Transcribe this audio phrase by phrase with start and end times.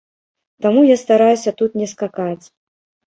[0.65, 2.45] Таму я стараюся тут не скакаць.